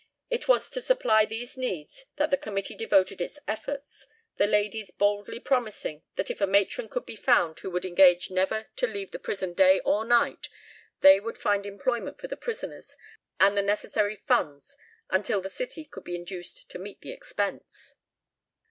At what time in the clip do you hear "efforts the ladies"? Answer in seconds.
3.47-4.89